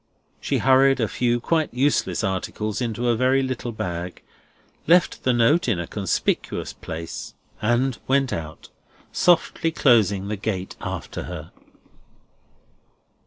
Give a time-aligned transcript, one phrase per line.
[0.39, 4.23] She hurried a few quite useless articles into a very little bag,
[4.87, 8.69] left the note in a conspicuous place, and went out,
[9.11, 11.51] softly closing the gate after her.